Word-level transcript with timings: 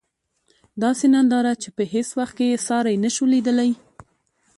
داسې 0.83 1.05
ننداره 1.13 1.53
چې 1.61 1.69
په 1.75 1.83
هیڅ 1.93 2.09
وخت 2.19 2.33
کې 2.37 2.45
یې 2.51 2.57
ساری 2.67 2.95
نشو 3.03 3.25
لېدلی. 3.33 3.71